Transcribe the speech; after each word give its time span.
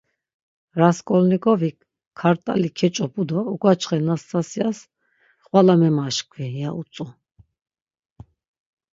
Rasǩolnikovik 0.79 1.77
kart̆ali 2.19 2.69
keç̌opu 2.77 3.21
do 3.29 3.39
uǩaçxe 3.53 3.97
Nastasyas; 4.07 4.79
xvala 5.43 5.75
memaşǩvi, 5.81 6.45
ya 6.61 6.69
utzu. 6.79 7.05